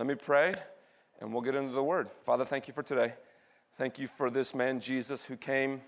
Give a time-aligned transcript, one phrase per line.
[0.00, 0.54] Let me pray
[1.20, 2.08] and we'll get into the word.
[2.24, 3.12] Father, thank you for today.
[3.74, 5.82] Thank you for this man, Jesus, who came.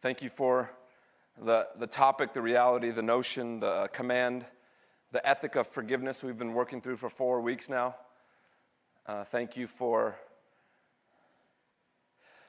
[0.00, 0.70] Thank you for
[1.36, 4.46] the, the topic, the reality, the notion, the command,
[5.10, 7.96] the ethic of forgiveness we've been working through for four weeks now.
[9.04, 10.14] Uh, thank you for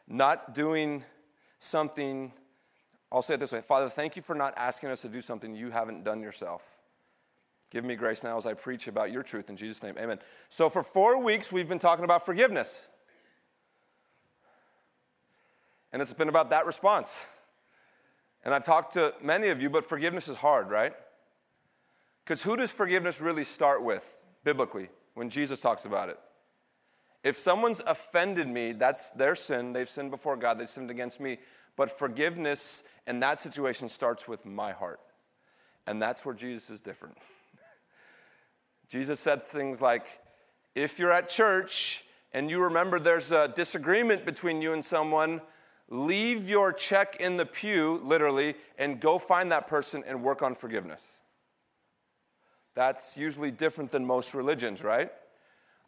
[0.07, 1.03] not doing
[1.57, 2.31] something,
[3.11, 5.55] I'll say it this way Father, thank you for not asking us to do something
[5.55, 6.76] you haven't done yourself.
[7.69, 9.95] Give me grace now as I preach about your truth in Jesus' name.
[9.99, 10.19] Amen.
[10.49, 12.81] So, for four weeks, we've been talking about forgiveness.
[15.91, 17.25] And it's been about that response.
[18.45, 20.93] And I've talked to many of you, but forgiveness is hard, right?
[22.23, 26.19] Because who does forgiveness really start with, biblically, when Jesus talks about it?
[27.23, 29.73] If someone's offended me, that's their sin.
[29.73, 31.39] They've sinned before God, they've sinned against me.
[31.75, 34.99] But forgiveness in that situation starts with my heart.
[35.85, 37.17] And that's where Jesus is different.
[38.89, 40.05] Jesus said things like,
[40.75, 45.41] if you're at church and you remember there's a disagreement between you and someone,
[45.89, 50.55] leave your check in the pew, literally, and go find that person and work on
[50.55, 51.03] forgiveness.
[52.75, 55.11] That's usually different than most religions, right?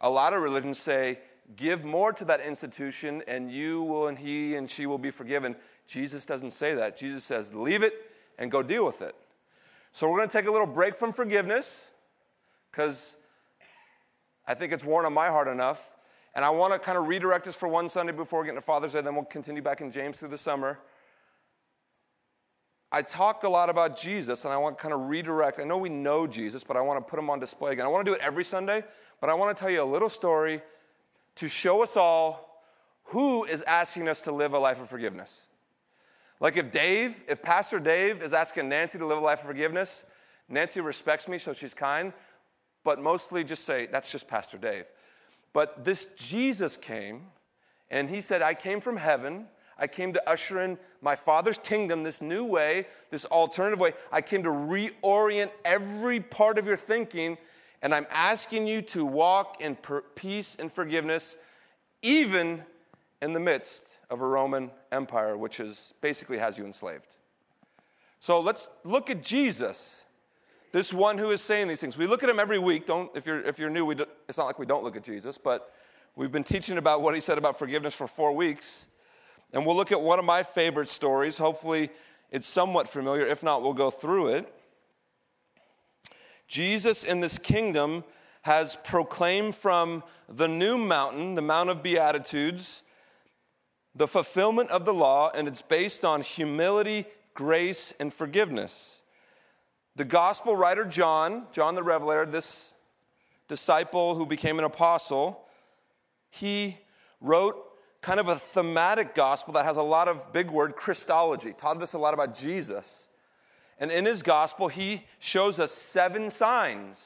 [0.00, 1.20] A lot of religions say,
[1.56, 5.56] give more to that institution and you will and he and she will be forgiven.
[5.86, 6.96] Jesus doesn't say that.
[6.96, 7.94] Jesus says, leave it
[8.38, 9.14] and go deal with it.
[9.92, 11.89] So we're going to take a little break from forgiveness
[12.70, 13.16] because
[14.46, 15.90] I think it's worn on my heart enough.
[16.34, 18.92] And I want to kind of redirect us for one Sunday before getting to Father's
[18.92, 20.78] Day, then we'll continue back in James through the summer.
[22.92, 25.60] I talk a lot about Jesus, and I want to kind of redirect.
[25.60, 27.86] I know we know Jesus, but I want to put him on display again.
[27.86, 28.84] I want to do it every Sunday,
[29.20, 30.60] but I want to tell you a little story
[31.36, 32.62] to show us all
[33.04, 35.42] who is asking us to live a life of forgiveness.
[36.40, 40.04] Like if Dave, if Pastor Dave is asking Nancy to live a life of forgiveness,
[40.48, 42.12] Nancy respects me, so she's kind,
[42.84, 44.84] but mostly just say, that's just Pastor Dave.
[45.52, 47.26] But this Jesus came,
[47.90, 49.46] and he said, I came from heaven.
[49.78, 53.94] I came to usher in my Father's kingdom, this new way, this alternative way.
[54.12, 57.38] I came to reorient every part of your thinking,
[57.82, 61.38] and I'm asking you to walk in per- peace and forgiveness,
[62.02, 62.62] even
[63.22, 67.16] in the midst of a Roman Empire, which is basically has you enslaved.
[68.18, 70.04] So let's look at Jesus,
[70.72, 71.96] this one who is saying these things.
[71.96, 72.86] We look at him every week.
[72.86, 75.38] Don't if you're if you're new, do, it's not like we don't look at Jesus,
[75.38, 75.72] but
[76.16, 78.86] we've been teaching about what he said about forgiveness for four weeks,
[79.52, 81.38] and we'll look at one of my favorite stories.
[81.38, 81.90] Hopefully,
[82.30, 83.26] it's somewhat familiar.
[83.26, 84.54] If not, we'll go through it.
[86.46, 88.04] Jesus in this kingdom
[88.42, 92.82] has proclaimed from the new mountain, the Mount of Beatitudes
[93.94, 98.99] the fulfillment of the law, and it's based on humility, grace, and forgiveness.
[99.96, 102.74] The gospel writer John, John the Revelator, this
[103.48, 105.46] disciple who became an apostle,
[106.30, 106.78] he
[107.20, 107.56] wrote
[108.00, 111.92] kind of a thematic gospel that has a lot of big word Christology, taught us
[111.92, 113.08] a lot about Jesus.
[113.78, 117.00] And in his gospel, he shows us seven signs.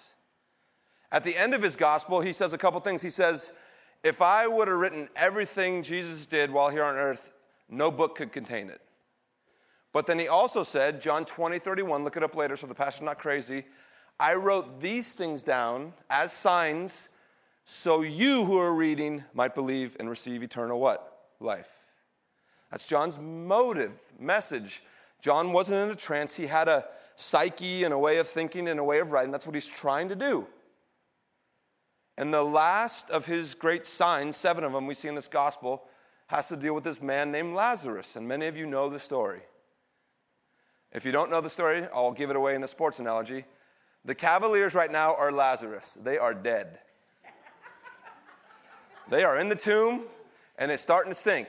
[1.11, 3.00] At the end of his gospel, he says a couple things.
[3.00, 3.53] He says,
[4.03, 7.33] if I would have written everything Jesus did while here on earth,
[7.69, 8.81] no book could contain it.
[9.94, 13.06] But then he also said, John 20, 31, look it up later so the pastor's
[13.06, 13.65] not crazy.
[14.19, 17.09] I wrote these things down as signs
[17.65, 21.28] so you who are reading might believe and receive eternal what?
[21.38, 21.71] Life.
[22.72, 24.82] That's John's motive, message.
[25.21, 26.34] John wasn't in a trance.
[26.34, 29.31] He had a psyche and a way of thinking and a way of writing.
[29.31, 30.49] That's what he's trying to do.
[32.19, 35.84] And the last of his great signs, seven of them we see in this gospel,
[36.26, 38.16] has to deal with this man named Lazarus.
[38.16, 39.43] And many of you know the story.
[40.94, 43.44] If you don't know the story, I'll give it away in a sports analogy.
[44.05, 46.78] The Cavaliers right now are Lazarus, they are dead.
[49.09, 50.05] they are in the tomb,
[50.56, 51.49] and it's starting to stink.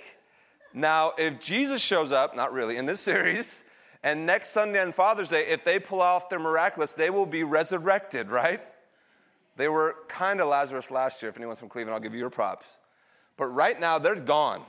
[0.74, 3.64] Now, if Jesus shows up, not really, in this series,
[4.04, 7.44] and next Sunday on Father's Day, if they pull off their miraculous, they will be
[7.44, 8.62] resurrected, right?
[9.58, 11.30] They were kind of Lazarus last year.
[11.30, 12.66] If anyone's from Cleveland, I'll give you your props.
[13.38, 14.64] But right now, they're gone.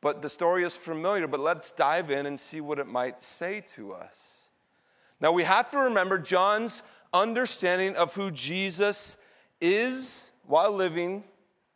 [0.00, 3.62] But the story is familiar, but let's dive in and see what it might say
[3.74, 4.48] to us.
[5.20, 6.82] Now, we have to remember John's
[7.12, 9.18] understanding of who Jesus
[9.60, 11.24] is while living,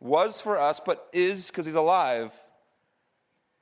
[0.00, 2.32] was for us, but is because he's alive.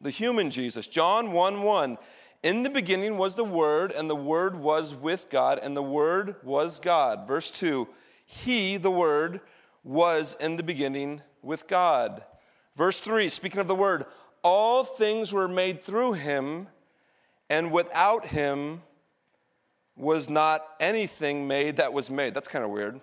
[0.00, 0.86] The human Jesus.
[0.86, 1.98] John 1 1.
[2.42, 6.36] In the beginning was the Word, and the Word was with God, and the Word
[6.42, 7.26] was God.
[7.26, 7.88] Verse 2
[8.24, 9.40] he, the Word,
[9.84, 12.24] was in the beginning with God.
[12.76, 14.06] Verse 3, speaking of the Word,
[14.42, 16.68] all things were made through him,
[17.48, 18.82] and without him
[19.96, 22.34] was not anything made that was made.
[22.34, 23.00] That's kind of weird.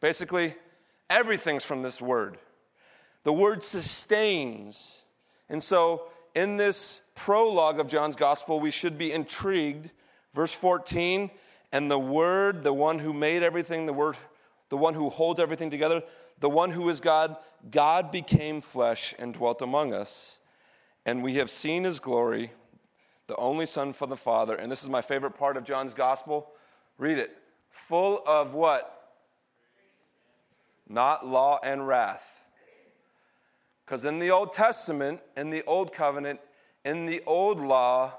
[0.00, 0.54] Basically,
[1.10, 2.38] Everything's from this word.
[3.24, 5.02] The word sustains.
[5.50, 6.04] And so,
[6.36, 9.90] in this prologue of John's gospel, we should be intrigued.
[10.32, 11.28] Verse 14,
[11.72, 14.16] and the word, the one who made everything, the word,
[14.68, 16.02] the one who holds everything together,
[16.38, 17.36] the one who is God,
[17.68, 20.38] God became flesh and dwelt among us.
[21.06, 22.52] And we have seen his glory,
[23.26, 24.54] the only Son from the Father.
[24.54, 26.50] And this is my favorite part of John's gospel.
[26.98, 27.36] Read it.
[27.70, 29.12] Full of what?
[30.88, 32.26] Not law and wrath.
[33.84, 36.40] Because in the Old Testament, in the Old Covenant,
[36.84, 38.12] in the Old Law,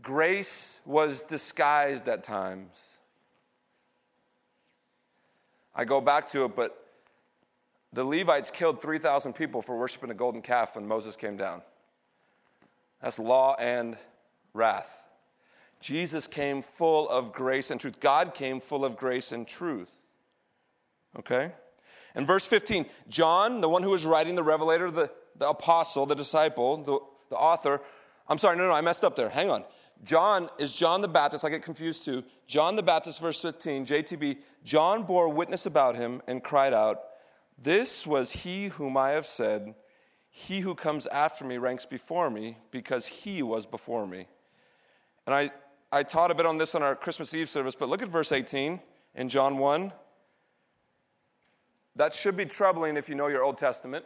[0.00, 2.78] grace was disguised at times.
[5.74, 6.86] I go back to it, but
[7.92, 11.62] the Levites killed 3,000 people for worshiping a golden calf when Moses came down.
[13.02, 13.96] That's law and
[14.52, 14.96] wrath.
[15.80, 18.00] Jesus came full of grace and truth.
[18.00, 19.90] God came full of grace and truth.
[21.18, 21.52] Okay?
[22.14, 26.14] In verse 15, John, the one who was writing the revelator, the, the apostle, the
[26.14, 26.98] disciple, the,
[27.30, 27.80] the author,
[28.28, 29.30] I'm sorry, no, no, I messed up there.
[29.30, 29.64] Hang on.
[30.04, 31.44] John is John the Baptist.
[31.44, 32.24] I get confused too.
[32.46, 34.38] John the Baptist, verse 15, JTB.
[34.64, 37.00] John bore witness about him and cried out,
[37.58, 39.74] This was he whom I have said,
[40.30, 44.26] He who comes after me ranks before me, because he was before me.
[45.26, 45.50] And I,
[45.92, 48.32] I taught a bit on this on our Christmas Eve service, but look at verse
[48.32, 48.80] 18
[49.16, 49.92] in John 1.
[51.96, 54.04] That should be troubling if you know your Old Testament.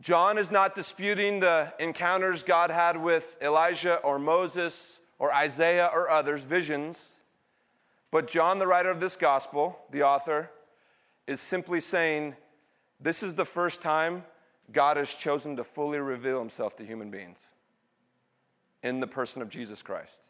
[0.00, 6.08] John is not disputing the encounters God had with Elijah or Moses or Isaiah or
[6.08, 7.12] others, visions.
[8.10, 10.50] But John, the writer of this gospel, the author,
[11.26, 12.34] is simply saying
[13.00, 14.24] this is the first time
[14.72, 17.38] God has chosen to fully reveal himself to human beings
[18.82, 20.20] in the person of Jesus Christ.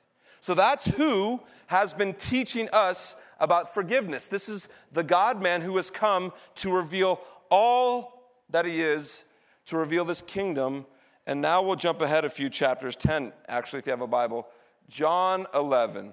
[0.40, 4.28] So that's who has been teaching us about forgiveness.
[4.28, 7.20] This is the God man who has come to reveal
[7.50, 9.24] all that he is
[9.66, 10.86] to reveal this kingdom.
[11.26, 14.48] And now we'll jump ahead a few chapters, 10 actually, if you have a Bible.
[14.88, 16.12] John 11.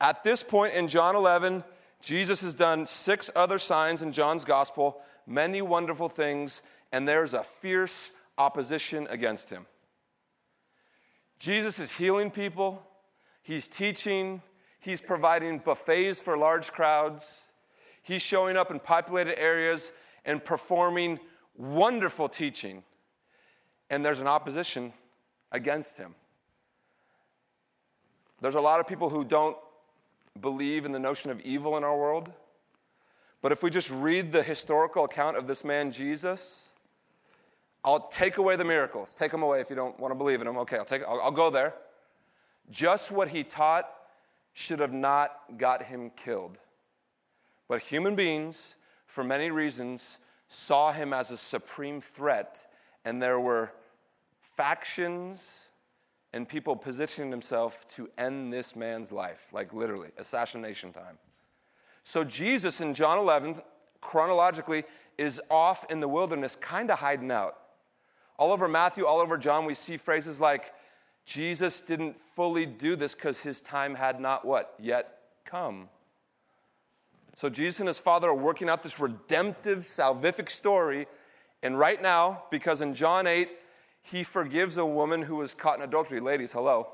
[0.00, 1.62] At this point in John 11,
[2.04, 6.62] Jesus has done six other signs in John's gospel, many wonderful things,
[6.92, 9.66] and there's a fierce opposition against him.
[11.38, 12.82] Jesus is healing people,
[13.42, 14.42] he's teaching,
[14.80, 17.42] he's providing buffets for large crowds,
[18.02, 19.92] he's showing up in populated areas
[20.24, 21.18] and performing
[21.56, 22.82] wonderful teaching,
[23.90, 24.92] and there's an opposition
[25.52, 26.14] against him.
[28.40, 29.56] There's a lot of people who don't
[30.40, 32.32] believe in the notion of evil in our world.
[33.40, 36.68] But if we just read the historical account of this man, Jesus,
[37.84, 39.14] I'll take away the miracles.
[39.14, 40.56] Take them away if you don't want to believe in them.
[40.58, 41.74] Okay, I'll, take, I'll, I'll go there.
[42.70, 43.88] Just what he taught
[44.54, 46.56] should have not got him killed.
[47.68, 48.76] But human beings,
[49.06, 52.66] for many reasons, saw him as a supreme threat,
[53.04, 53.72] and there were
[54.56, 55.63] factions
[56.34, 61.16] and people positioning themselves to end this man's life, like literally, assassination time.
[62.02, 63.62] So Jesus in John 11,
[64.00, 64.82] chronologically,
[65.16, 67.56] is off in the wilderness, kind of hiding out.
[68.36, 70.74] All over Matthew, all over John, we see phrases like,
[71.24, 74.74] Jesus didn't fully do this because his time had not what?
[74.80, 75.88] Yet come.
[77.36, 81.06] So Jesus and his father are working out this redemptive, salvific story.
[81.62, 83.48] And right now, because in John 8,
[84.04, 86.20] he forgives a woman who was caught in adultery.
[86.20, 86.88] Ladies, hello.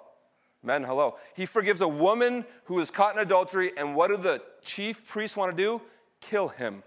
[0.62, 1.16] Men, hello.
[1.34, 3.72] He forgives a woman who was caught in adultery.
[3.76, 5.82] And what do the chief priests want to do?
[6.20, 6.84] Kill him.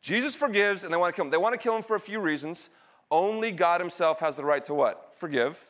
[0.00, 1.32] Jesus forgives and they want to kill him.
[1.32, 2.70] They want to kill him for a few reasons.
[3.10, 5.12] Only God himself has the right to what?
[5.16, 5.64] Forgive.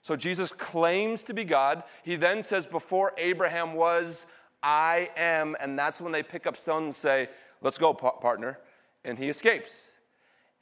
[0.00, 1.82] So Jesus claims to be God.
[2.02, 4.26] He then says, Before Abraham was,
[4.62, 5.56] I am.
[5.60, 7.28] And that's when they pick up stones and say,
[7.60, 8.58] Let's go, partner.
[9.04, 9.91] And he escapes.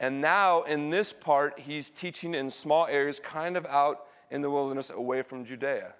[0.01, 4.49] And now, in this part, he's teaching in small areas, kind of out in the
[4.49, 5.93] wilderness away from Judea.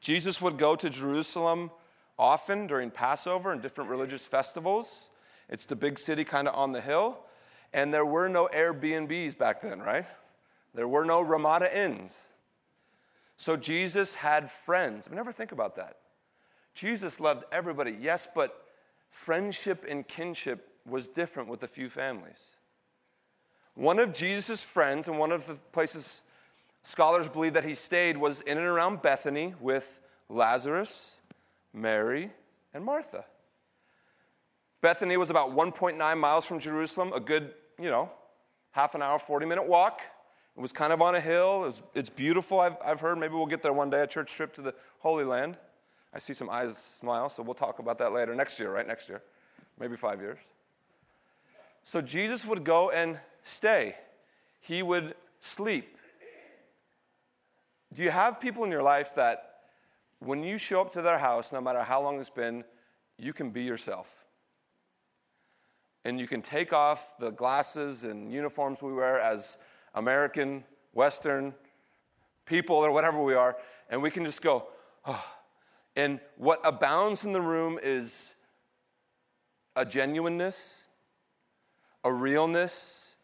[0.00, 1.72] Jesus would go to Jerusalem
[2.16, 5.10] often during Passover and different religious festivals.
[5.48, 7.18] It's the big city kind of on the hill.
[7.72, 10.06] And there were no Airbnbs back then, right?
[10.74, 12.34] There were no Ramada Inns.
[13.36, 15.08] So Jesus had friends.
[15.10, 15.96] I never think about that.
[16.72, 18.64] Jesus loved everybody, yes, but
[19.08, 22.56] friendship and kinship was different with a few families.
[23.74, 26.22] One of Jesus' friends, and one of the places
[26.82, 31.16] scholars believe that he stayed, was in and around Bethany with Lazarus,
[31.72, 32.30] Mary,
[32.74, 33.24] and Martha.
[34.80, 38.10] Bethany was about 1.9 miles from Jerusalem, a good, you know,
[38.70, 40.00] half an hour, 40 minute walk.
[40.56, 41.64] It was kind of on a hill.
[41.64, 43.18] It was, it's beautiful, I've, I've heard.
[43.18, 45.56] Maybe we'll get there one day, a church trip to the Holy Land.
[46.12, 48.34] I see some eyes smile, so we'll talk about that later.
[48.34, 48.86] Next year, right?
[48.86, 49.22] Next year.
[49.78, 50.38] Maybe five years.
[51.84, 53.96] So Jesus would go and stay,
[54.60, 55.96] he would sleep.
[57.92, 59.46] Do you have people in your life that
[60.20, 62.64] when you show up to their house, no matter how long it's been,
[63.18, 64.06] you can be yourself?
[66.04, 69.58] And you can take off the glasses and uniforms we wear as
[69.94, 71.54] American, Western
[72.46, 73.56] people, or whatever we are,
[73.88, 74.68] and we can just go,
[75.04, 75.24] oh.
[75.96, 78.32] And what abounds in the room is
[79.74, 80.86] a genuineness,
[82.04, 83.16] a realness,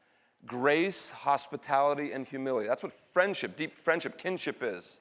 [0.46, 2.68] grace, hospitality, and humility.
[2.68, 5.00] That's what friendship, deep friendship, kinship is.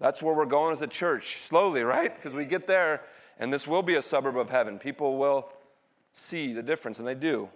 [0.00, 2.14] That's where we're going as a church, slowly, right?
[2.14, 3.02] Because we get there,
[3.38, 4.78] and this will be a suburb of heaven.
[4.78, 5.52] People will
[6.12, 7.48] see the difference, and they do.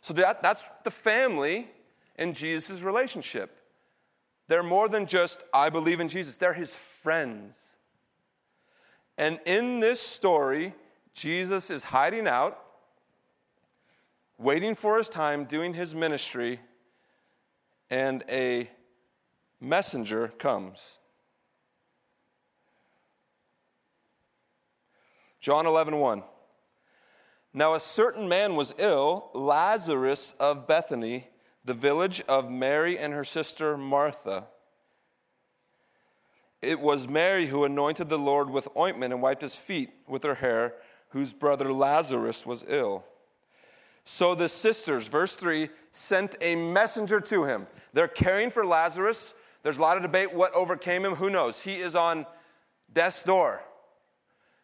[0.00, 1.70] So that, that's the family
[2.16, 3.58] in Jesus' relationship.
[4.48, 7.58] They're more than just, I believe in Jesus, they're his friends.
[9.16, 10.74] And in this story,
[11.14, 12.58] Jesus is hiding out,
[14.42, 16.60] waiting for his time, doing his ministry,
[17.88, 18.68] and a
[19.60, 20.98] messenger comes.
[25.40, 26.22] John 11, 1.
[27.54, 31.28] Now a certain man was ill, Lazarus of Bethany,
[31.64, 34.46] the village of Mary and her sister Martha.
[36.60, 40.36] It was Mary who anointed the Lord with ointment and wiped his feet with her
[40.36, 40.74] hair,
[41.10, 43.04] whose brother Lazarus was ill.
[44.04, 47.66] So the sisters, verse 3, sent a messenger to him.
[47.92, 49.34] They're caring for Lazarus.
[49.62, 51.14] There's a lot of debate what overcame him.
[51.14, 51.62] Who knows?
[51.62, 52.26] He is on
[52.92, 53.62] death's door.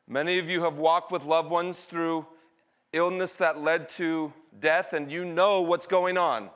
[0.09, 2.27] Many of you have walked with loved ones through
[2.93, 6.51] illness that led to death, and you know what's going on.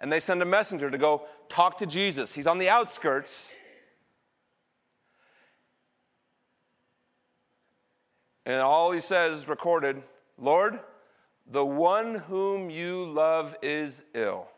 [0.00, 2.32] And they send a messenger to go talk to Jesus.
[2.32, 3.50] He's on the outskirts.
[8.46, 10.02] And all he says, recorded,
[10.38, 10.78] Lord,
[11.50, 14.48] the one whom you love is ill.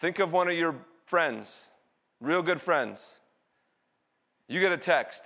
[0.00, 0.74] Think of one of your
[1.06, 1.70] friends,
[2.20, 3.04] real good friends.
[4.48, 5.24] You get a text.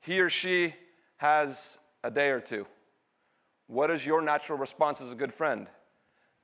[0.00, 0.74] He or she
[1.18, 2.66] has a day or two.
[3.68, 5.68] What is your natural response as a good friend?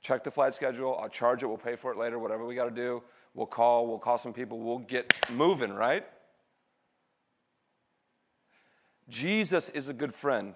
[0.02, 0.96] Check the flight schedule.
[1.00, 1.46] I'll charge it.
[1.46, 2.20] We'll pay for it later.
[2.20, 3.02] Whatever we got to do.
[3.34, 3.88] We'll call.
[3.88, 4.60] We'll call some people.
[4.60, 6.06] We'll get moving, right?
[9.08, 10.54] Jesus is a good friend.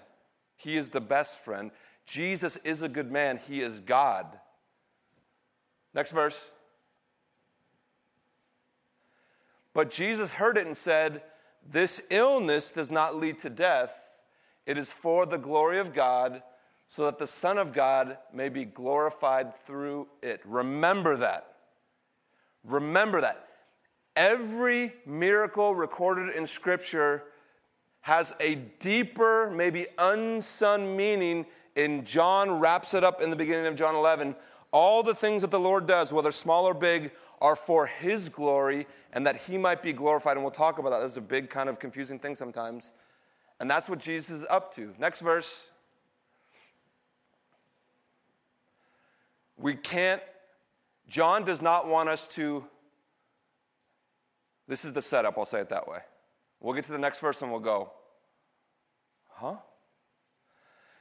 [0.56, 1.70] He is the best friend.
[2.06, 3.38] Jesus is a good man.
[3.38, 4.38] He is God.
[5.94, 6.52] Next verse.
[9.74, 11.22] But Jesus heard it and said,
[11.68, 13.94] This illness does not lead to death.
[14.66, 16.42] It is for the glory of God,
[16.86, 20.40] so that the Son of God may be glorified through it.
[20.44, 21.54] Remember that.
[22.64, 23.46] Remember that.
[24.14, 27.24] Every miracle recorded in Scripture
[28.02, 33.76] has a deeper, maybe unsung meaning, and John wraps it up in the beginning of
[33.76, 34.36] John 11
[34.72, 38.86] all the things that the Lord does, whether small or big, are for His glory
[39.12, 40.36] and that He might be glorified.
[40.36, 41.00] And we'll talk about that.
[41.00, 42.94] That's a big, kind of confusing thing sometimes.
[43.60, 44.94] And that's what Jesus is up to.
[44.98, 45.62] Next verse.
[49.58, 50.22] We can't,
[51.06, 52.64] John does not want us to,
[54.66, 55.98] this is the setup, I'll say it that way.
[56.62, 57.92] We'll get to the next verse and we'll go,
[59.30, 59.56] huh?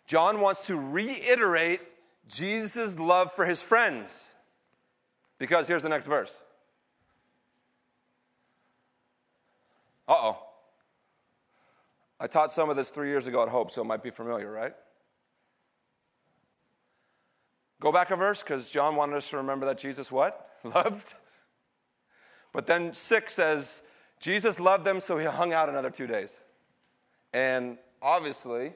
[0.08, 1.82] John wants to reiterate
[2.28, 4.30] Jesus' love for his friends.
[5.38, 6.36] Because here's the next verse.
[10.08, 10.40] Uh oh.
[12.20, 14.52] I taught some of this three years ago at Hope, so it might be familiar,
[14.52, 14.74] right?
[17.80, 20.50] Go back a verse because John wanted us to remember that Jesus what?
[20.64, 21.14] Loved.
[22.54, 23.82] But then six says,
[24.22, 26.40] Jesus loved them, so he hung out another two days.
[27.34, 28.74] And obviously,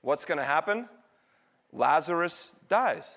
[0.00, 0.88] what's going to happen?
[1.72, 3.16] Lazarus dies.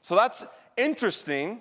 [0.00, 0.44] So that's
[0.78, 1.60] interesting.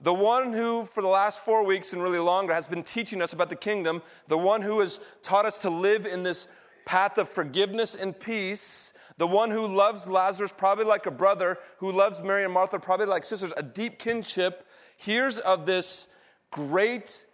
[0.00, 3.32] The one who, for the last four weeks and really longer, has been teaching us
[3.32, 6.46] about the kingdom, the one who has taught us to live in this
[6.84, 11.90] path of forgiveness and peace, the one who loves Lazarus probably like a brother, who
[11.90, 14.64] loves Mary and Martha probably like sisters, a deep kinship,
[14.96, 16.06] hears of this
[16.52, 17.25] great,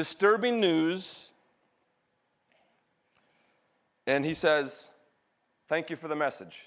[0.00, 1.28] disturbing news,
[4.06, 4.88] and he says,
[5.68, 6.62] Thank you for the message.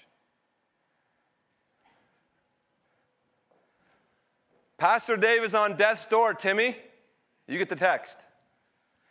[4.78, 6.76] Pastor Dave is on death's door, Timmy.
[7.48, 8.18] You get the text.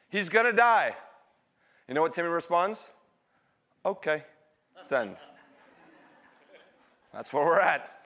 [0.07, 0.95] He's going to die.
[1.89, 2.91] You know what Timmy responds?
[3.85, 4.23] Okay,
[4.81, 5.17] send.
[7.11, 8.05] That's where we're at.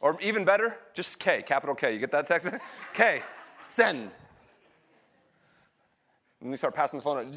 [0.00, 1.92] Or even better, just K, capital K.
[1.92, 2.48] You get that text?
[2.94, 3.20] K,
[3.60, 4.12] send.
[6.50, 7.34] We start passing the phone.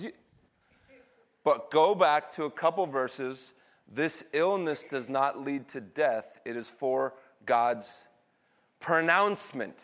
[1.43, 3.53] But go back to a couple verses.
[3.91, 8.05] This illness does not lead to death, it is for God's
[8.79, 9.83] pronouncement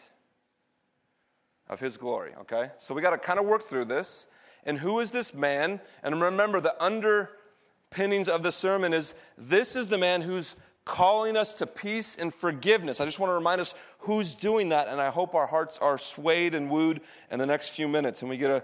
[1.67, 2.69] of his glory, okay?
[2.77, 4.27] So we got to kind of work through this.
[4.63, 5.79] And who is this man?
[6.03, 10.55] And remember, the underpinnings of the sermon is this is the man who's
[10.85, 13.01] calling us to peace and forgiveness.
[13.01, 15.97] I just want to remind us who's doing that, and I hope our hearts are
[15.97, 17.01] swayed and wooed
[17.31, 18.21] in the next few minutes.
[18.21, 18.63] And we get to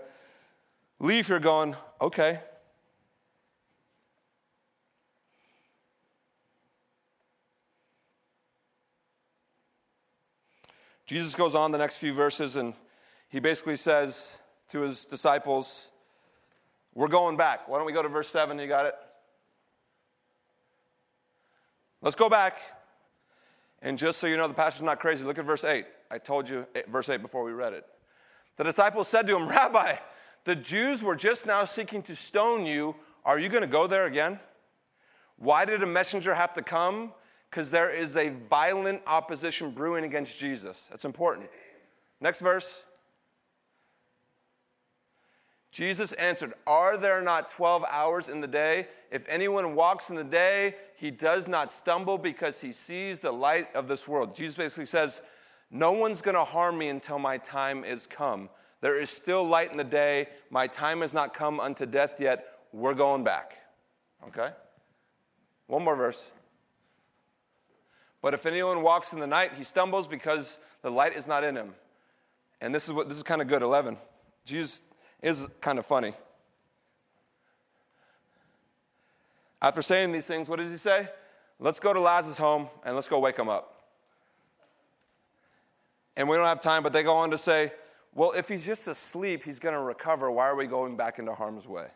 [1.01, 2.39] leave here going, okay.
[11.07, 12.73] Jesus goes on the next few verses and
[13.27, 14.39] he basically says
[14.69, 15.89] to his disciples,
[16.93, 17.67] We're going back.
[17.67, 18.57] Why don't we go to verse 7?
[18.59, 18.95] You got it?
[22.01, 22.59] Let's go back.
[23.81, 25.85] And just so you know, the pastor's not crazy, look at verse 8.
[26.11, 27.85] I told you eh, verse 8 before we read it.
[28.57, 29.95] The disciples said to him, Rabbi,
[30.43, 32.95] the Jews were just now seeking to stone you.
[33.25, 34.39] Are you going to go there again?
[35.37, 37.13] Why did a messenger have to come?
[37.49, 40.85] Because there is a violent opposition brewing against Jesus.
[40.89, 41.49] That's important.
[42.19, 42.83] Next verse.
[45.71, 48.87] Jesus answered, Are there not 12 hours in the day?
[49.09, 53.73] If anyone walks in the day, he does not stumble because he sees the light
[53.75, 54.35] of this world.
[54.35, 55.21] Jesus basically says,
[55.69, 58.49] No one's going to harm me until my time is come.
[58.81, 60.27] There is still light in the day.
[60.49, 62.45] My time has not come unto death yet.
[62.73, 63.57] We're going back.
[64.27, 64.49] Okay?
[65.67, 66.31] One more verse.
[68.21, 71.55] But if anyone walks in the night, he stumbles because the light is not in
[71.55, 71.73] him.
[72.59, 73.61] And this is what this is kind of good.
[73.61, 73.97] 11.
[74.45, 74.81] Jesus
[75.21, 76.13] is kind of funny.
[79.61, 81.07] After saying these things, what does he say?
[81.59, 83.83] Let's go to Lazarus' home and let's go wake him up.
[86.17, 87.71] And we don't have time, but they go on to say,
[88.13, 90.29] well, if he's just asleep, he's going to recover.
[90.29, 91.87] Why are we going back into harm's way?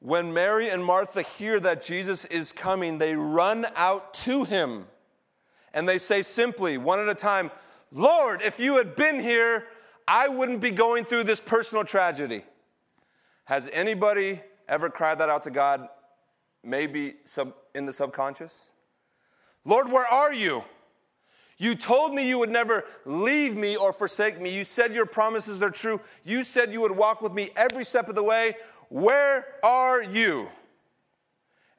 [0.00, 4.86] When Mary and Martha hear that Jesus is coming, they run out to him
[5.74, 7.50] and they say simply, one at a time,
[7.92, 9.66] Lord, if you had been here,
[10.08, 12.44] I wouldn't be going through this personal tragedy.
[13.44, 15.88] Has anybody ever cried that out to God,
[16.64, 18.72] maybe sub, in the subconscious?
[19.64, 20.64] Lord, where are you?
[21.58, 24.48] You told me you would never leave me or forsake me.
[24.50, 26.00] You said your promises are true.
[26.24, 28.56] You said you would walk with me every step of the way.
[28.88, 30.48] Where are you?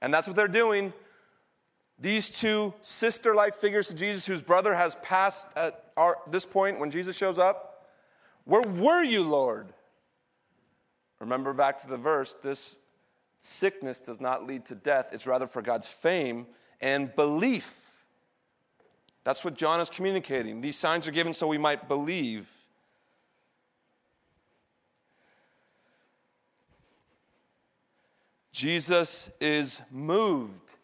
[0.01, 0.93] And that's what they're doing.
[1.99, 6.79] These two sister like figures to Jesus, whose brother has passed at our, this point
[6.79, 7.87] when Jesus shows up.
[8.45, 9.73] Where were you, Lord?
[11.19, 12.77] Remember back to the verse this
[13.39, 16.45] sickness does not lead to death, it's rather for God's fame
[16.81, 18.05] and belief.
[19.23, 20.61] That's what John is communicating.
[20.61, 22.49] These signs are given so we might believe.
[28.51, 30.75] Jesus is moved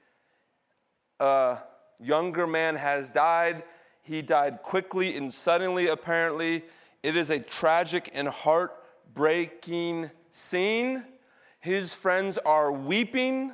[1.19, 1.57] a
[1.99, 3.63] younger man has died.
[4.03, 6.63] He died quickly and suddenly, apparently.
[7.03, 11.03] It is a tragic and heartbreaking scene.
[11.59, 13.51] His friends are weeping.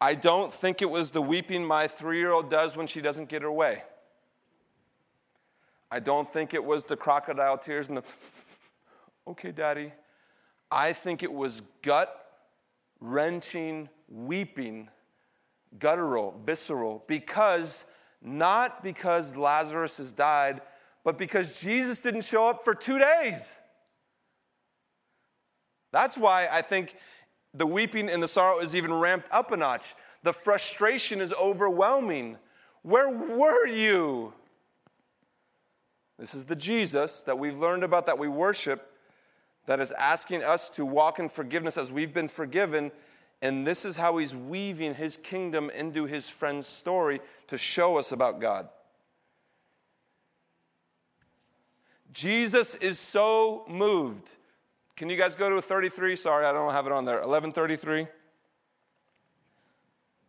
[0.00, 3.28] I don't think it was the weeping my three year old does when she doesn't
[3.28, 3.82] get her way.
[5.90, 8.04] I don't think it was the crocodile tears and the,
[9.28, 9.92] okay, daddy.
[10.70, 12.14] I think it was gut
[13.00, 14.88] wrenching weeping
[15.78, 17.84] guttural, visceral, because
[18.22, 20.60] not because Lazarus has died,
[21.04, 23.56] but because Jesus didn't show up for two days.
[25.92, 26.96] That's why I think
[27.54, 29.94] the weeping and the sorrow is even ramped up a notch.
[30.22, 32.38] The frustration is overwhelming.
[32.82, 34.32] Where were you?
[36.18, 38.92] This is the Jesus that we've learned about, that we worship,
[39.66, 42.90] that is asking us to walk in forgiveness as we've been forgiven
[43.40, 48.10] and this is how he's weaving his kingdom into his friend's story to show us
[48.10, 48.68] about God.
[52.12, 54.30] Jesus is so moved.
[54.98, 56.16] Can you guys go to 33?
[56.16, 57.16] Sorry, I don't have it on there.
[57.16, 58.06] 1133.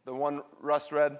[0.05, 1.19] The one Russ read.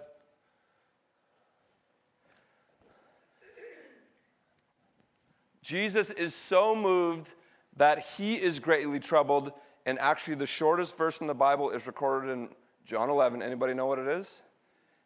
[5.61, 7.29] Jesus is so moved
[7.75, 9.51] that he is greatly troubled
[9.89, 12.49] and actually, the shortest verse in the Bible is recorded in
[12.85, 13.41] John 11.
[13.41, 14.43] Anybody know what it is?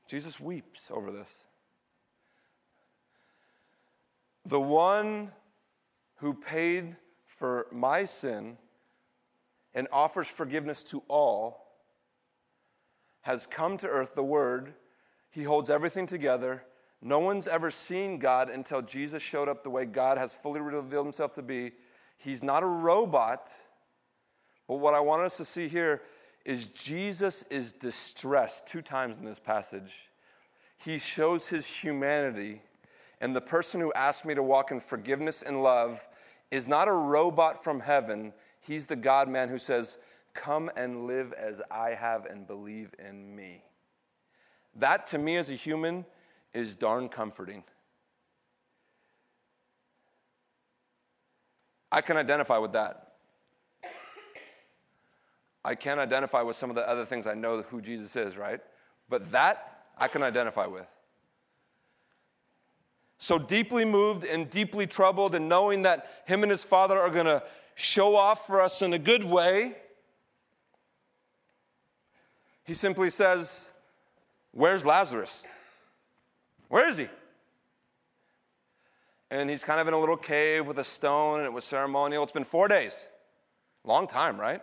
[0.09, 1.29] Jesus weeps over this.
[4.45, 5.31] The one
[6.17, 6.97] who paid
[7.35, 8.57] for my sin
[9.73, 11.63] and offers forgiveness to all,
[13.21, 14.73] has come to earth, the Word.
[15.31, 16.63] He holds everything together.
[17.01, 21.05] No one's ever seen God until Jesus showed up the way God has fully revealed
[21.05, 21.71] himself to be.
[22.17, 23.49] He's not a robot.
[24.67, 26.01] But what I want us to see here
[26.45, 30.09] is Jesus is distressed two times in this passage.
[30.77, 32.61] He shows his humanity.
[33.19, 36.07] And the person who asked me to walk in forgiveness and love
[36.53, 38.31] is not a robot from heaven.
[38.59, 39.97] He's the God man who says,
[40.35, 43.63] Come and live as I have and believe in me.
[44.75, 46.05] That to me as a human
[46.53, 47.63] is darn comforting.
[51.91, 53.13] I can identify with that.
[55.65, 58.59] I can't identify with some of the other things I know who Jesus is, right?
[59.09, 60.87] But that I can identify with.
[63.23, 67.25] So deeply moved and deeply troubled, and knowing that him and his father are going
[67.25, 67.41] to
[67.73, 69.77] show off for us in a good way,
[72.65, 73.71] he simply says,
[74.51, 75.41] Where's Lazarus?
[76.67, 77.07] Where is he?
[79.31, 82.23] And he's kind of in a little cave with a stone, and it was ceremonial.
[82.23, 83.05] It's been four days.
[83.85, 84.61] Long time, right?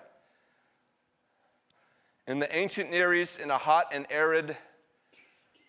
[2.27, 4.55] In the ancient Near East, in a hot and arid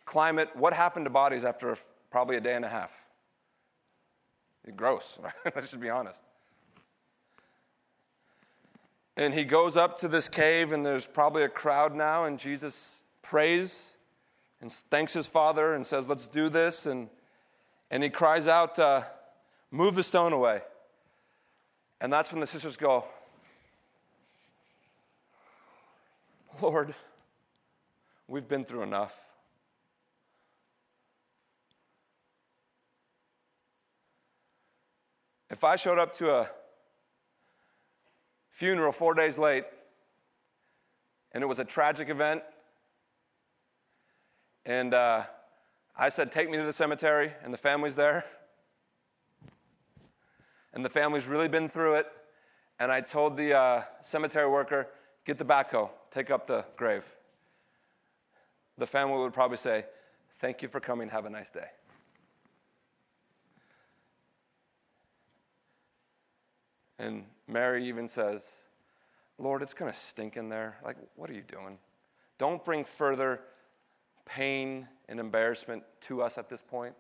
[0.04, 1.78] climate, what happened to bodies after
[2.12, 2.92] probably a day and a half?
[4.76, 5.34] Gross, right?
[5.46, 6.22] Let's just be honest.
[9.18, 13.02] And he goes up to this cave, and there's probably a crowd now, and Jesus
[13.22, 13.96] prays
[14.62, 16.86] and thanks his father and says, Let's do this.
[16.86, 17.10] And,
[17.90, 19.02] and he cries out, uh,
[19.72, 20.62] Move the stone away.
[22.00, 23.06] And that's when the sisters go,
[26.62, 26.94] Lord,
[28.28, 29.21] we've been through enough.
[35.52, 36.50] If I showed up to a
[38.52, 39.66] funeral four days late
[41.34, 42.42] and it was a tragic event,
[44.66, 45.24] and uh,
[45.98, 48.24] I said, Take me to the cemetery, and the family's there,
[50.74, 52.08] and the family's really been through it,
[52.80, 54.88] and I told the uh, cemetery worker,
[55.26, 57.04] Get the backhoe, take up the grave.
[58.78, 59.84] The family would probably say,
[60.40, 61.68] Thank you for coming, have a nice day.
[67.02, 68.48] And Mary even says,
[69.40, 70.78] Lord, it's going to stink in there.
[70.86, 71.80] Like, what are you doing?
[72.38, 73.42] Don't bring further
[74.24, 76.94] pain and embarrassment to us at this point.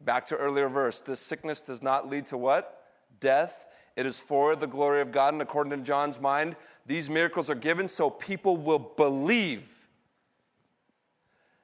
[0.00, 2.86] Back to earlier verse this sickness does not lead to what?
[3.20, 3.66] Death.
[3.94, 5.34] It is for the glory of God.
[5.34, 9.70] And according to John's mind, these miracles are given so people will believe.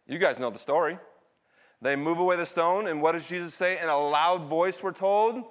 [0.06, 0.98] You guys know the story.
[1.80, 3.80] They move away the stone, and what does Jesus say?
[3.80, 5.44] In a loud voice, we're told,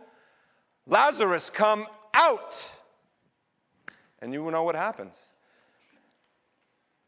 [0.87, 2.69] Lazarus, come out.
[4.19, 5.15] And you know what happens.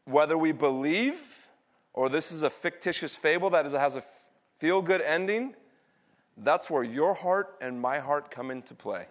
[0.04, 1.48] Whether we believe
[1.92, 4.02] or this is a fictitious fable that has a
[4.58, 5.54] feel good ending,
[6.36, 9.06] that's where your heart and my heart come into play.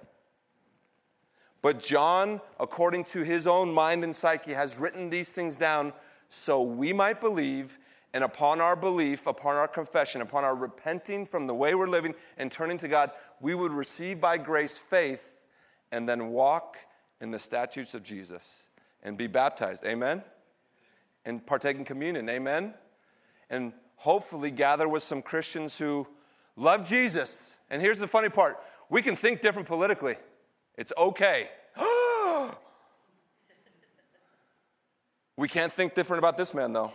[1.62, 5.94] But John, according to his own mind and psyche, has written these things down
[6.30, 7.80] so we might believe,
[8.14, 12.14] and upon our belief, upon our confession, upon our repenting from the way we're living
[12.38, 13.10] and turning to God,
[13.42, 15.44] we would receive by grace faith
[15.92, 16.78] and then walk
[17.22, 18.64] in the statutes of Jesus
[19.04, 19.86] and be baptized.
[19.86, 20.24] Amen?
[21.26, 22.30] And partake in communion.
[22.30, 22.74] Amen?
[23.50, 26.08] And hopefully gather with some Christians who
[26.56, 27.52] love Jesus.
[27.70, 28.58] And here's the funny part
[28.90, 30.16] we can think different politically.
[30.78, 31.50] It's okay.
[35.38, 36.92] we can't think different about this man, though.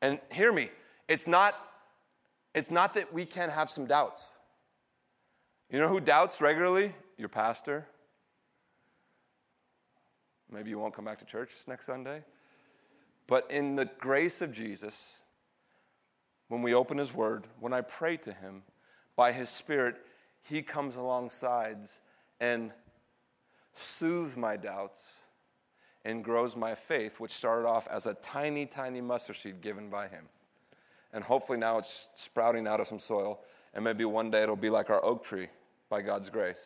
[0.00, 0.70] And hear me,
[1.08, 1.56] it's not,
[2.54, 4.35] it's not that we can't have some doubts.
[5.70, 6.94] You know who doubts regularly?
[7.18, 7.86] Your pastor.
[10.50, 12.22] Maybe you won't come back to church next Sunday.
[13.26, 15.16] But in the grace of Jesus,
[16.48, 18.62] when we open His Word, when I pray to Him,
[19.16, 19.96] by His Spirit,
[20.42, 21.78] He comes alongside
[22.40, 22.70] and
[23.74, 25.16] soothes my doubts
[26.04, 30.06] and grows my faith, which started off as a tiny, tiny mustard seed given by
[30.06, 30.24] him.
[31.12, 33.40] And hopefully now it's sprouting out of some soil,
[33.76, 35.48] and maybe one day it'll be like our oak tree
[35.90, 36.58] by God's grace.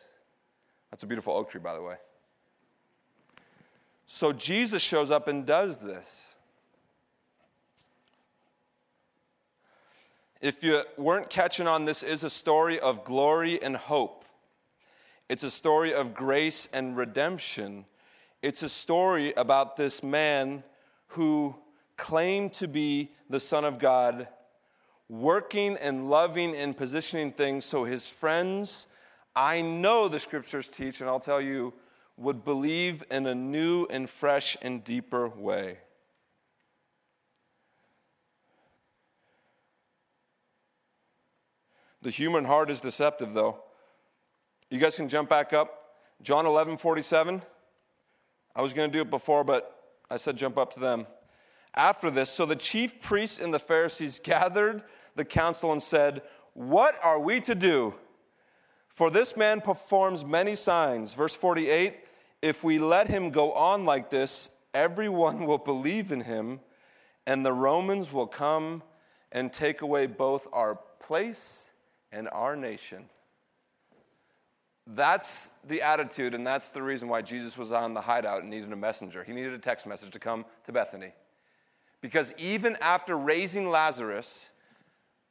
[0.89, 1.95] That's a beautiful oak tree, by the way.
[4.07, 6.29] So Jesus shows up and does this.
[10.39, 14.23] If you weren't catching on, this is a story of glory and hope.
[15.27, 17.85] It's a story of grace and redemption.
[18.41, 20.63] It's a story about this man
[21.07, 21.55] who
[21.97, 24.29] claimed to be the Son of God,
[25.11, 28.87] working and loving and positioning things so his friends,
[29.35, 31.73] I know the scriptures teach, and I'll tell you,
[32.15, 35.79] would believe in a new and fresh and deeper way.
[42.01, 43.63] The human heart is deceptive, though.
[44.69, 45.97] You guys can jump back up.
[46.21, 47.41] John 11, 47.
[48.55, 49.75] I was going to do it before, but
[50.09, 51.05] I said jump up to them.
[51.75, 54.83] After this, so the chief priests and the Pharisees gathered
[55.15, 56.21] the council and said,
[56.53, 57.95] What are we to do?
[58.87, 61.13] For this man performs many signs.
[61.15, 61.95] Verse 48
[62.41, 66.59] If we let him go on like this, everyone will believe in him,
[67.25, 68.83] and the Romans will come
[69.31, 71.71] and take away both our place
[72.11, 73.05] and our nation.
[74.87, 78.73] That's the attitude, and that's the reason why Jesus was on the hideout and needed
[78.73, 79.23] a messenger.
[79.23, 81.13] He needed a text message to come to Bethany.
[82.01, 84.50] Because even after raising Lazarus,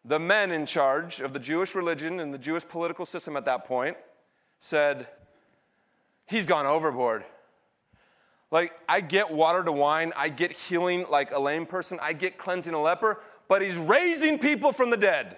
[0.04, 3.66] the men in charge of the Jewish religion and the Jewish political system at that
[3.66, 3.96] point
[4.58, 5.06] said,
[6.26, 7.24] He's gone overboard.
[8.52, 12.38] Like, I get water to wine, I get healing like a lame person, I get
[12.38, 15.36] cleansing a leper, but he's raising people from the dead.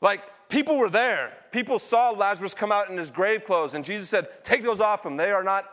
[0.00, 1.32] Like, people were there.
[1.52, 5.06] People saw Lazarus come out in his grave clothes, and Jesus said, Take those off
[5.06, 5.16] him.
[5.16, 5.64] They are not,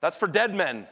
[0.00, 0.86] that's for dead men.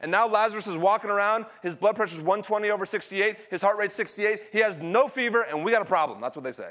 [0.00, 1.46] And now Lazarus is walking around.
[1.62, 3.36] His blood pressure is 120 over 68.
[3.50, 4.40] His heart rate 68.
[4.52, 6.20] He has no fever, and we got a problem.
[6.20, 6.70] That's what they say.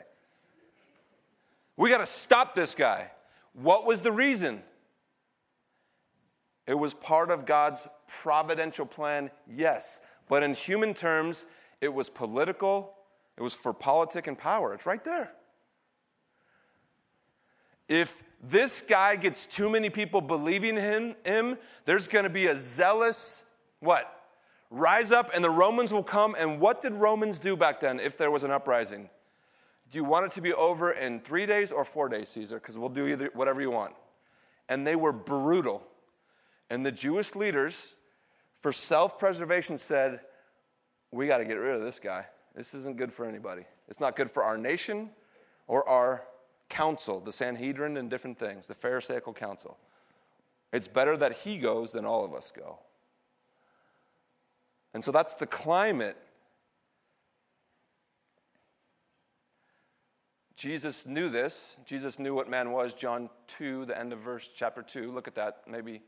[1.77, 3.11] We got to stop this guy.
[3.53, 4.63] What was the reason?
[6.65, 9.99] It was part of God's providential plan, yes.
[10.27, 11.45] But in human terms,
[11.81, 12.93] it was political,
[13.37, 14.73] it was for politic and power.
[14.73, 15.31] It's right there.
[17.87, 22.55] If this guy gets too many people believing in him, there's going to be a
[22.55, 23.43] zealous
[23.79, 24.15] what?
[24.69, 26.35] Rise up and the Romans will come.
[26.37, 29.09] And what did Romans do back then if there was an uprising?
[29.91, 32.59] Do you want it to be over in three days or four days, Caesar?
[32.59, 33.95] Because we'll do either, whatever you want.
[34.67, 35.81] And they were brutal.
[36.69, 37.95] And the Jewish leaders,
[38.61, 40.19] for self preservation, said,
[41.11, 42.27] We got to get rid of this guy.
[42.53, 43.63] This isn't good for anybody.
[43.87, 45.09] It's not good for our nation
[45.65, 46.23] or our
[46.69, 49.77] council, the Sanhedrin and different things, the Pharisaical council.
[50.71, 52.79] It's better that he goes than all of us go.
[54.93, 56.17] And so that's the climate.
[60.55, 61.77] Jesus knew this.
[61.85, 62.93] Jesus knew what man was.
[62.93, 65.11] John 2, the end of verse chapter 2.
[65.11, 65.61] Look at that.
[65.67, 66.01] Maybe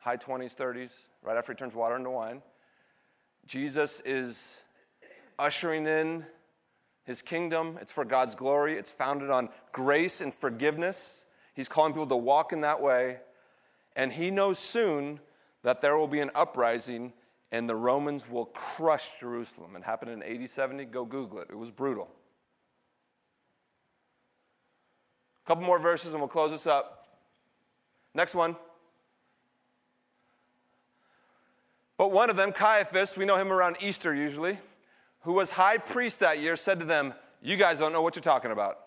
[0.00, 0.90] high 20s, 30s,
[1.22, 2.42] right after he turns water into wine.
[3.46, 4.58] Jesus is
[5.38, 6.24] ushering in
[7.04, 7.78] his kingdom.
[7.80, 8.74] It's for God's glory.
[8.74, 11.24] It's founded on grace and forgiveness.
[11.54, 13.18] He's calling people to walk in that way.
[13.96, 15.20] And he knows soon
[15.62, 17.12] that there will be an uprising
[17.52, 19.74] and the Romans will crush Jerusalem.
[19.74, 20.84] It happened in 80 70.
[20.86, 21.48] Go Google it.
[21.50, 22.08] It was brutal.
[25.44, 27.08] A couple more verses and we'll close this up.
[28.14, 28.56] Next one.
[31.98, 34.58] But one of them, Caiaphas, we know him around Easter usually
[35.20, 38.22] who was high priest that year, said to them, You guys don't know what you're
[38.22, 38.78] talking about.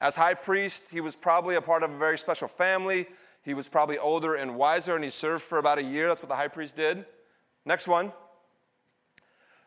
[0.00, 3.06] As high priest, he was probably a part of a very special family.
[3.42, 6.08] He was probably older and wiser, and he served for about a year.
[6.08, 7.04] That's what the high priest did.
[7.64, 8.12] Next one.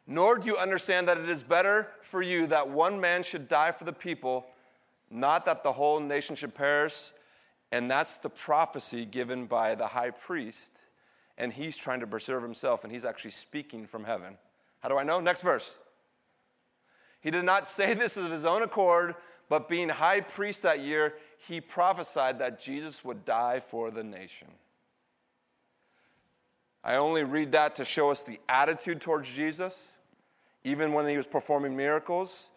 [0.05, 3.71] Nor do you understand that it is better for you that one man should die
[3.71, 4.45] for the people,
[5.09, 7.11] not that the whole nation should perish.
[7.71, 10.85] And that's the prophecy given by the high priest.
[11.37, 14.37] And he's trying to preserve himself, and he's actually speaking from heaven.
[14.83, 15.21] How do I know?
[15.21, 15.73] Next verse.
[17.21, 19.15] He did not say this of his own accord,
[19.49, 21.15] but being high priest that year,
[21.47, 24.49] he prophesied that Jesus would die for the nation.
[26.83, 29.87] I only read that to show us the attitude towards Jesus,
[30.65, 32.51] even when he was performing miracles,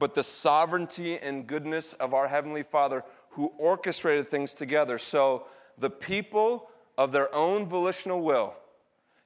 [0.00, 4.98] but the sovereignty and goodness of our Heavenly Father who orchestrated things together.
[4.98, 5.46] So
[5.78, 8.54] the people of their own volitional will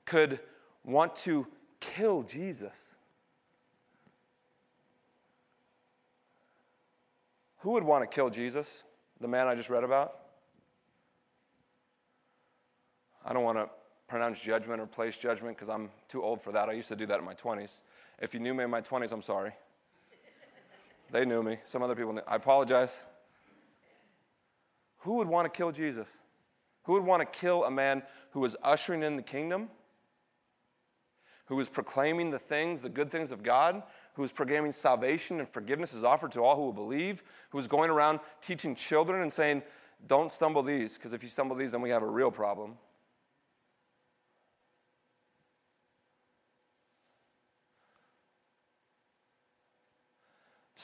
[0.05, 0.39] could
[0.85, 1.47] want to
[1.95, 2.95] kill Jesus.
[7.59, 8.85] Who would want to kill Jesus?
[9.21, 10.19] The man I just read about?
[13.25, 13.69] I don't want to
[14.07, 16.69] pronounce judgment or place judgment because I'm too old for that.
[16.69, 17.81] I used to do that in my 20s.
[18.21, 19.53] If you knew me in my 20s, I'm sorry.
[21.11, 21.59] They knew me.
[21.65, 22.23] Some other people knew.
[22.27, 22.93] I apologize.
[24.99, 26.09] Who would want to kill Jesus?
[26.85, 29.71] Who would want to kill a man who was ushering in the kingdom?
[31.47, 33.83] Who is proclaiming the things, the good things of God,
[34.15, 37.67] who is proclaiming salvation and forgiveness is offered to all who will believe, who is
[37.67, 39.63] going around teaching children and saying,
[40.07, 42.77] Don't stumble these, because if you stumble these, then we have a real problem.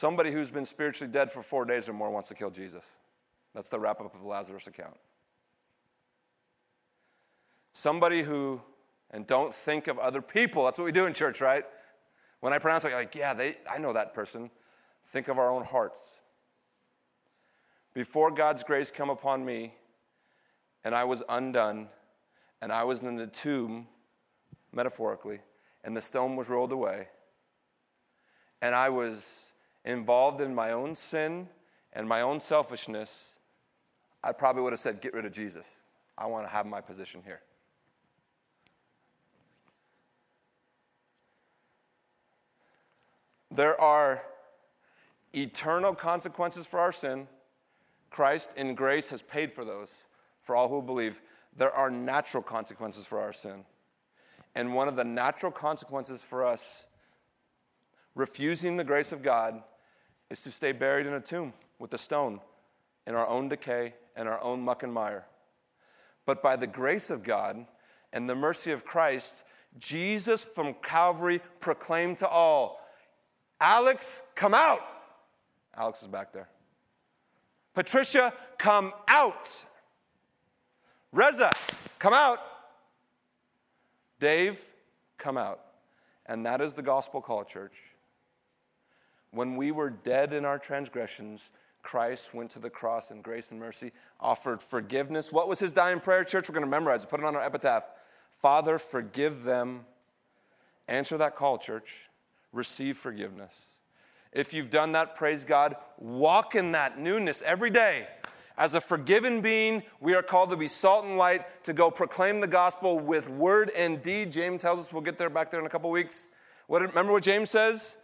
[0.02, 2.82] Somebody who's been spiritually dead for four days or more wants to kill Jesus.
[3.54, 4.96] That's the wrap up of the Lazarus account.
[7.72, 8.60] Somebody who,
[9.12, 10.64] and don't think of other people.
[10.64, 11.64] That's what we do in church, right?
[12.40, 14.50] When I pronounce it, like, yeah, they, I know that person.
[15.10, 16.00] Think of our own hearts.
[17.94, 19.74] Before God's grace come upon me,
[20.84, 21.88] and I was undone,
[22.60, 23.86] and I was in the tomb,
[24.72, 25.40] metaphorically,
[25.84, 27.08] and the stone was rolled away,
[28.62, 29.52] and I was
[29.84, 31.48] involved in my own sin
[31.92, 33.38] and my own selfishness,
[34.22, 35.68] I probably would have said, Get rid of Jesus.
[36.16, 37.40] I want to have my position here.
[43.54, 44.22] There are
[45.34, 47.28] eternal consequences for our sin.
[48.08, 49.90] Christ, in grace, has paid for those
[50.40, 51.20] for all who believe.
[51.56, 53.64] There are natural consequences for our sin.
[54.54, 56.86] And one of the natural consequences for us
[58.14, 59.62] refusing the grace of God
[60.30, 62.40] is to stay buried in a tomb with a stone
[63.06, 65.26] in our own decay and our own muck and mire.
[66.24, 67.66] But by the grace of God
[68.12, 69.42] and the mercy of Christ,
[69.78, 72.81] Jesus from Calvary proclaimed to all,
[73.62, 74.80] Alex, come out.
[75.76, 76.48] Alex is back there.
[77.74, 79.50] Patricia, come out.
[81.12, 81.52] Reza,
[82.00, 82.40] come out.
[84.18, 84.60] Dave,
[85.16, 85.60] come out.
[86.26, 87.74] And that is the gospel call, church.
[89.30, 91.50] When we were dead in our transgressions,
[91.82, 95.30] Christ went to the cross in grace and mercy, offered forgiveness.
[95.30, 96.48] What was his dying prayer, church?
[96.48, 97.84] We're going to memorize it, put it on our epitaph.
[98.40, 99.86] Father, forgive them.
[100.88, 102.10] Answer that call, church.
[102.52, 103.52] Receive forgiveness.
[104.32, 105.76] If you've done that, praise God.
[105.98, 108.08] Walk in that newness every day.
[108.56, 112.40] As a forgiven being, we are called to be salt and light, to go proclaim
[112.40, 114.30] the gospel with word and deed.
[114.30, 116.28] James tells us we'll get there back there in a couple weeks.
[116.66, 117.96] What, remember what James says?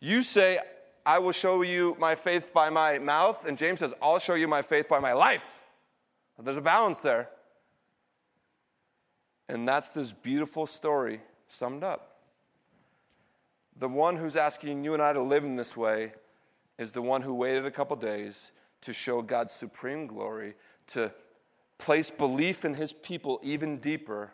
[0.00, 0.58] You say,
[1.04, 3.46] I will show you my faith by my mouth.
[3.46, 5.62] And James says, I'll show you my faith by my life.
[6.42, 7.28] There's a balance there.
[9.48, 12.09] And that's this beautiful story summed up.
[13.80, 16.12] The one who's asking you and I to live in this way
[16.78, 20.54] is the one who waited a couple days to show God's supreme glory,
[20.88, 21.10] to
[21.78, 24.32] place belief in his people even deeper.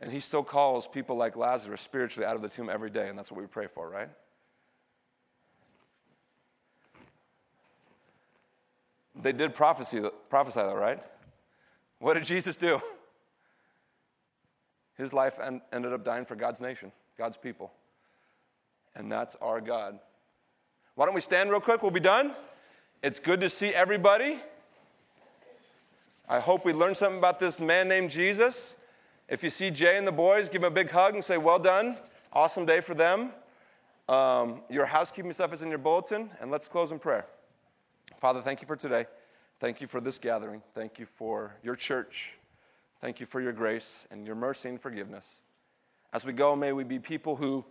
[0.00, 3.18] And he still calls people like Lazarus spiritually out of the tomb every day, and
[3.18, 4.08] that's what we pray for, right?
[9.14, 11.02] They did prophecy, prophesy, though, right?
[11.98, 12.80] What did Jesus do?
[14.96, 17.72] His life en- ended up dying for God's nation, God's people.
[18.94, 19.98] And that's our God.
[20.94, 21.82] Why don't we stand real quick?
[21.82, 22.32] We'll be done.
[23.02, 24.38] It's good to see everybody.
[26.28, 28.76] I hope we learned something about this man named Jesus.
[29.28, 31.58] If you see Jay and the boys, give them a big hug and say, Well
[31.58, 31.96] done.
[32.32, 33.30] Awesome day for them.
[34.08, 37.26] Um, your housekeeping stuff is in your bulletin, and let's close in prayer.
[38.18, 39.06] Father, thank you for today.
[39.60, 40.62] Thank you for this gathering.
[40.74, 42.36] Thank you for your church.
[43.00, 45.40] Thank you for your grace and your mercy and forgiveness.
[46.14, 47.64] As we go, may we be people who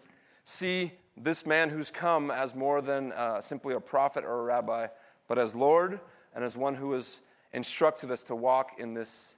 [0.44, 4.88] see this man who's come as more than uh, simply a prophet or a rabbi,
[5.30, 6.02] but as Lord
[6.36, 7.22] and as one who has
[7.54, 9.38] instructed us to walk in this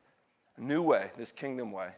[0.58, 1.90] new way, this kingdom way.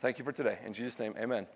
[0.00, 0.58] Thank you for today.
[0.66, 1.46] In Jesus' name, amen.